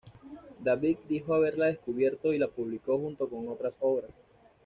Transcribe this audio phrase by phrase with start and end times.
[0.63, 4.09] David dijo haberla descubierto, y la publicó junto con otras obras.